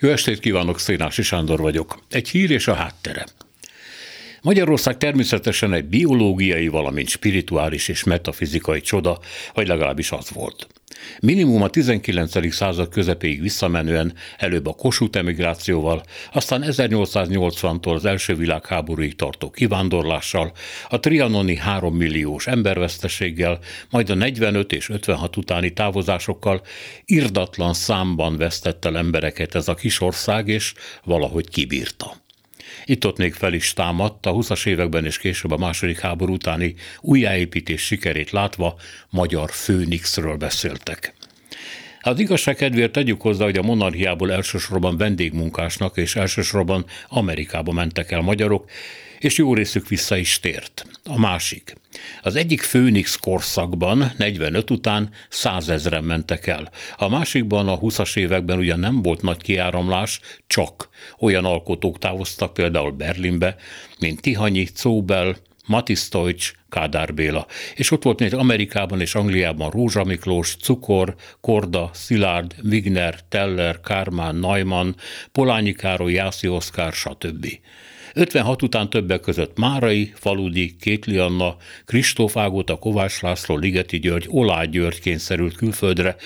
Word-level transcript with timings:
Jó 0.00 0.08
estét 0.10 0.38
kívánok, 0.38 0.78
Szénási 0.78 1.22
Sándor 1.22 1.60
vagyok. 1.60 1.98
Egy 2.10 2.28
hír 2.28 2.50
és 2.50 2.66
a 2.66 2.74
háttere. 2.74 3.26
Magyarország 4.42 4.96
természetesen 4.96 5.72
egy 5.72 5.84
biológiai, 5.84 6.68
valamint 6.68 7.08
spirituális 7.08 7.88
és 7.88 8.04
metafizikai 8.04 8.80
csoda, 8.80 9.18
vagy 9.54 9.66
legalábbis 9.66 10.10
az 10.12 10.30
volt. 10.30 10.66
Minimum 11.20 11.62
a 11.62 11.68
19. 11.68 12.52
század 12.52 12.88
közepéig 12.88 13.40
visszamenően 13.40 14.12
előbb 14.36 14.66
a 14.66 14.72
Kossuth 14.72 15.18
emigrációval, 15.18 16.02
aztán 16.32 16.64
1880-tól 16.66 17.94
az 17.94 18.04
első 18.04 18.34
világháborúig 18.34 19.16
tartó 19.16 19.50
kivándorlással, 19.50 20.52
a 20.88 21.00
trianoni 21.00 21.56
3 21.56 21.96
milliós 21.96 22.46
emberveszteséggel, 22.46 23.58
majd 23.90 24.10
a 24.10 24.14
45 24.14 24.72
és 24.72 24.88
56 24.88 25.36
utáni 25.36 25.72
távozásokkal 25.72 26.62
irdatlan 27.04 27.74
számban 27.74 28.36
vesztett 28.36 28.84
el 28.84 28.96
embereket 28.96 29.54
ez 29.54 29.68
a 29.68 29.74
kis 29.74 30.00
ország, 30.00 30.48
és 30.48 30.74
valahogy 31.04 31.48
kibírta. 31.48 32.26
Itt-ott 32.84 33.16
még 33.16 33.34
fel 33.34 33.52
is 33.52 33.72
támadt, 33.72 34.26
a 34.26 34.32
20-as 34.32 34.66
években 34.66 35.04
és 35.04 35.18
később 35.18 35.50
a 35.50 35.56
második 35.56 35.98
háború 36.00 36.32
utáni 36.32 36.74
újjáépítés 37.00 37.82
sikerét 37.82 38.30
látva 38.30 38.74
magyar 39.10 39.50
főnixről 39.50 40.36
beszéltek. 40.36 41.14
Az 42.00 42.18
igazság 42.18 42.56
kedvéért 42.56 42.92
tegyük 42.92 43.20
hozzá, 43.20 43.44
hogy 43.44 43.58
a 43.58 43.62
monarchiából 43.62 44.32
elsősorban 44.32 44.96
vendégmunkásnak 44.96 45.96
és 45.96 46.16
elsősorban 46.16 46.84
Amerikába 47.08 47.72
mentek 47.72 48.10
el 48.10 48.20
magyarok, 48.20 48.70
és 49.18 49.36
jó 49.36 49.54
részük 49.54 49.88
vissza 49.88 50.16
is 50.16 50.40
tért. 50.40 50.86
A 51.04 51.18
másik. 51.18 51.74
Az 52.22 52.36
egyik 52.36 52.60
Főnix 52.60 53.16
korszakban, 53.16 54.12
45 54.16 54.70
után 54.70 55.10
százezren 55.28 56.04
mentek 56.04 56.46
el. 56.46 56.70
A 56.96 57.08
másikban 57.08 57.68
a 57.68 57.78
20-as 57.78 58.16
években 58.16 58.58
ugyan 58.58 58.78
nem 58.78 59.02
volt 59.02 59.22
nagy 59.22 59.42
kiáramlás, 59.42 60.20
csak 60.46 60.88
olyan 61.18 61.44
alkotók 61.44 61.98
távoztak 61.98 62.54
például 62.54 62.90
Berlinbe, 62.90 63.56
mint 63.98 64.20
Tihanyi, 64.20 64.64
Czóbel, 64.64 65.36
Matisztojcs, 65.66 66.52
Kádár 66.68 67.14
Béla. 67.14 67.46
És 67.74 67.90
ott 67.90 68.02
volt 68.02 68.20
még 68.20 68.34
Amerikában 68.34 69.00
és 69.00 69.14
Angliában 69.14 69.70
Rózsa 69.70 70.04
Miklós, 70.04 70.56
Cukor, 70.56 71.14
Korda, 71.40 71.90
Szilárd, 71.92 72.54
Wigner, 72.64 73.20
Teller, 73.28 73.80
Kármán, 73.80 74.34
Neumann, 74.34 74.94
Polányi 75.32 75.72
Károly, 75.72 76.12
Jászi 76.12 76.48
Oszkár, 76.48 76.92
stb. 76.92 77.46
56 78.14 78.62
után 78.62 78.90
többek 78.90 79.20
között 79.20 79.58
Márai, 79.58 80.12
Faludi, 80.14 80.76
Kétli 80.80 81.16
Anna, 81.16 81.56
Kristóf 81.84 82.36
Ágóta, 82.36 82.76
Kovács 82.76 83.20
László, 83.20 83.56
Ligeti 83.56 83.98
György, 83.98 84.26
Olá 84.28 84.64
György 84.64 85.00
kényszerült 85.00 85.56
külföldre. 85.56 86.16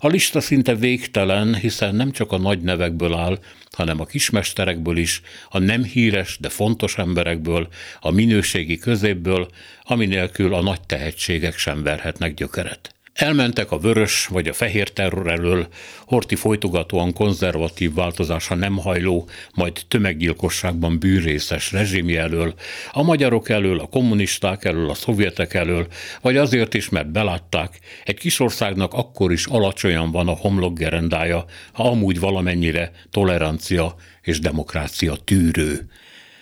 A 0.00 0.08
lista 0.08 0.40
szinte 0.40 0.74
végtelen, 0.74 1.54
hiszen 1.54 1.94
nem 1.94 2.10
csak 2.10 2.32
a 2.32 2.38
nagy 2.38 2.60
nevekből 2.60 3.14
áll, 3.14 3.38
hanem 3.70 4.00
a 4.00 4.04
kismesterekből 4.04 4.96
is, 4.96 5.20
a 5.48 5.58
nem 5.58 5.84
híres, 5.84 6.36
de 6.40 6.48
fontos 6.48 6.98
emberekből, 6.98 7.68
a 8.00 8.10
minőségi 8.10 8.78
középből, 8.78 9.48
ami 9.82 10.06
nélkül 10.06 10.54
a 10.54 10.62
nagy 10.62 10.80
tehetségek 10.80 11.58
sem 11.58 11.82
verhetnek 11.82 12.34
gyökeret. 12.34 12.97
Elmentek 13.18 13.70
a 13.70 13.78
vörös 13.78 14.26
vagy 14.26 14.48
a 14.48 14.52
fehér 14.52 14.90
terror 14.90 15.30
elől, 15.30 15.68
Horti 16.06 16.34
folytogatóan 16.34 17.12
konzervatív 17.12 17.94
változása 17.94 18.54
nem 18.54 18.76
hajló, 18.76 19.28
majd 19.54 19.80
tömeggyilkosságban 19.88 20.98
bűnrészes 20.98 21.72
rezsimi 21.72 22.16
elől, 22.16 22.54
a 22.92 23.02
magyarok 23.02 23.48
elől, 23.48 23.80
a 23.80 23.86
kommunisták 23.86 24.64
elől, 24.64 24.90
a 24.90 24.94
szovjetek 24.94 25.54
elől, 25.54 25.86
vagy 26.20 26.36
azért 26.36 26.74
is, 26.74 26.88
mert 26.88 27.10
belátták, 27.10 27.78
egy 28.04 28.18
kisországnak 28.18 28.94
akkor 28.94 29.32
is 29.32 29.46
alacsonyan 29.46 30.10
van 30.10 30.28
a 30.28 30.36
homlokgerendája, 30.36 31.44
ha 31.72 31.90
amúgy 31.90 32.20
valamennyire 32.20 32.92
tolerancia 33.10 33.94
és 34.22 34.38
demokrácia 34.38 35.16
tűrő. 35.24 35.90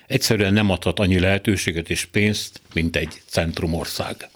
Egyszerűen 0.06 0.52
nem 0.52 0.70
adhat 0.70 0.98
annyi 0.98 1.18
lehetőséget 1.18 1.90
és 1.90 2.04
pénzt, 2.04 2.60
mint 2.72 2.96
egy 2.96 3.22
centrumország. 3.26 4.28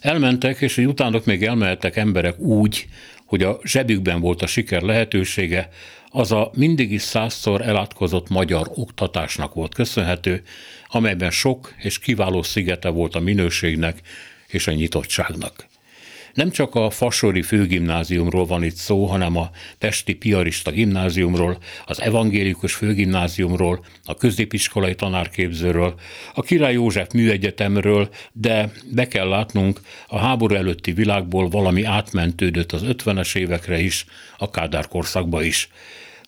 Elmentek, 0.00 0.60
és 0.60 0.74
hogy 0.74 0.86
utánok 0.86 1.24
még 1.24 1.44
elmehettek 1.44 1.96
emberek 1.96 2.38
úgy, 2.38 2.86
hogy 3.24 3.42
a 3.42 3.58
zsebükben 3.64 4.20
volt 4.20 4.42
a 4.42 4.46
siker 4.46 4.82
lehetősége, 4.82 5.68
az 6.10 6.32
a 6.32 6.50
mindig 6.54 6.92
is 6.92 7.02
százszor 7.02 7.60
elátkozott 7.60 8.28
magyar 8.28 8.70
oktatásnak 8.74 9.54
volt 9.54 9.74
köszönhető, 9.74 10.42
amelyben 10.88 11.30
sok 11.30 11.74
és 11.78 11.98
kiváló 11.98 12.42
szigete 12.42 12.88
volt 12.88 13.14
a 13.14 13.20
minőségnek 13.20 14.00
és 14.48 14.66
a 14.66 14.72
nyitottságnak. 14.72 15.66
Nem 16.38 16.50
csak 16.50 16.74
a 16.74 16.90
Fasori 16.90 17.42
főgimnáziumról 17.42 18.46
van 18.46 18.62
itt 18.62 18.74
szó, 18.74 19.04
hanem 19.04 19.36
a 19.36 19.50
Pesti 19.78 20.14
Piarista 20.14 20.70
gimnáziumról, 20.70 21.58
az 21.86 22.00
evangélikus 22.00 22.74
főgimnáziumról, 22.74 23.84
a 24.04 24.14
középiskolai 24.14 24.94
tanárképzőről, 24.94 25.94
a 26.34 26.42
Király 26.42 26.72
József 26.72 27.12
műegyetemről, 27.12 28.08
de 28.32 28.72
be 28.92 29.08
kell 29.08 29.28
látnunk, 29.28 29.80
a 30.08 30.18
háború 30.18 30.54
előtti 30.54 30.92
világból 30.92 31.48
valami 31.48 31.82
átmentődött 31.82 32.72
az 32.72 32.82
50-es 32.84 33.36
évekre 33.36 33.80
is, 33.80 34.04
a 34.36 34.50
Kádár 34.50 34.88
korszakba 34.88 35.42
is. 35.42 35.68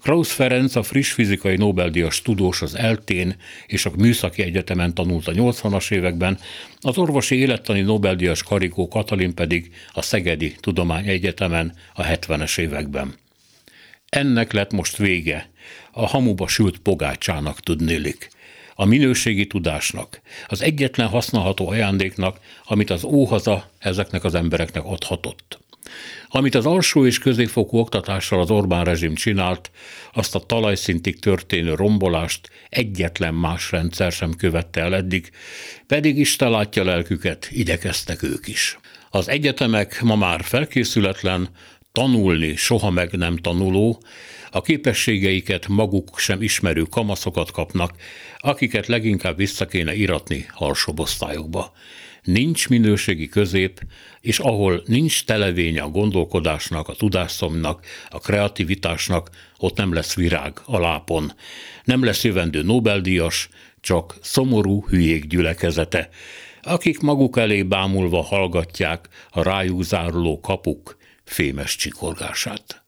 Krausz 0.03 0.33
Ferenc, 0.33 0.77
a 0.77 0.83
friss 0.83 1.13
fizikai 1.13 1.57
Nobel-díjas 1.57 2.23
tudós 2.23 2.63
az 2.63 2.75
Eltén 2.75 3.37
és 3.67 3.87
a 3.87 3.93
Műszaki 3.97 4.43
Egyetemen 4.43 4.95
tanult 4.95 5.29
a 5.29 5.33
80-as 5.33 5.91
években, 5.91 6.39
az 6.81 6.99
orvosi 6.99 7.37
élettani 7.37 7.81
Nobel-díjas 7.81 8.43
Karikó 8.43 8.89
Katalin 8.89 9.35
pedig 9.35 9.71
a 9.93 10.03
Szegedi 10.03 10.55
Tudományegyetemen 10.61 11.75
a 11.95 12.03
70-es 12.03 12.59
években. 12.59 13.15
Ennek 14.09 14.53
lett 14.53 14.73
most 14.73 14.97
vége, 14.97 15.51
a 15.91 16.07
hamuba 16.07 16.49
sült 16.49 16.79
pogácsának 16.79 17.61
tudnélik 17.61 18.31
a 18.75 18.85
minőségi 18.85 19.47
tudásnak, 19.47 20.21
az 20.47 20.63
egyetlen 20.63 21.09
használható 21.09 21.69
ajándéknak, 21.69 22.41
amit 22.65 22.91
az 22.91 23.05
óhaza 23.05 23.71
ezeknek 23.79 24.25
az 24.25 24.35
embereknek 24.35 24.85
adhatott. 24.85 25.59
Amit 26.29 26.55
az 26.55 26.67
alsó 26.67 27.07
és 27.07 27.19
középfokú 27.19 27.79
oktatással 27.79 28.41
az 28.41 28.51
Orbán 28.51 28.85
rezsim 28.85 29.15
csinált, 29.15 29.71
azt 30.13 30.35
a 30.35 30.39
talajszintig 30.39 31.19
történő 31.19 31.75
rombolást 31.75 32.51
egyetlen 32.69 33.35
más 33.35 33.71
rendszer 33.71 34.13
sem 34.13 34.35
követte 34.35 34.81
el 34.81 34.95
eddig, 34.95 35.31
pedig 35.87 36.19
Isten 36.19 36.51
látja 36.51 36.85
lelküket, 36.85 37.49
igyekeztek 37.51 38.23
ők 38.23 38.49
is. 38.49 38.79
Az 39.11 39.29
egyetemek 39.29 40.03
ma 40.03 40.17
már 40.17 40.45
felkészületlen, 40.45 41.49
tanulni 41.93 42.57
soha 42.57 42.91
meg 42.91 43.13
nem 43.13 43.37
tanuló, 43.37 44.03
a 44.51 44.61
képességeiket 44.61 45.69
maguk 45.69 46.19
sem 46.19 46.43
ismerő 46.43 46.83
kamaszokat 46.83 47.51
kapnak, 47.51 47.95
akiket 48.39 48.87
leginkább 48.87 49.37
vissza 49.37 49.67
kéne 49.67 49.95
iratni 49.95 50.47
alsóbb 50.55 51.01
osztályokba 51.01 51.73
nincs 52.23 52.69
minőségi 52.69 53.29
közép, 53.29 53.81
és 54.21 54.39
ahol 54.39 54.83
nincs 54.87 55.25
televény 55.25 55.81
a 55.81 55.89
gondolkodásnak, 55.89 56.89
a 56.89 56.95
tudásszomnak, 56.95 57.85
a 58.09 58.19
kreativitásnak, 58.19 59.31
ott 59.59 59.77
nem 59.77 59.93
lesz 59.93 60.15
virág 60.15 60.61
a 60.65 60.79
lápon. 60.79 61.33
Nem 61.85 62.05
lesz 62.05 62.25
jövendő 62.25 62.63
Nobel-díjas, 62.63 63.49
csak 63.81 64.17
szomorú 64.21 64.85
hülyék 64.89 65.27
gyülekezete, 65.27 66.09
akik 66.63 67.01
maguk 67.01 67.39
elé 67.39 67.63
bámulva 67.63 68.23
hallgatják 68.23 69.09
a 69.31 69.43
rájuk 69.43 69.83
záruló 69.83 70.41
kapuk 70.41 70.99
fémes 71.31 71.77
csikorgását. 71.77 72.80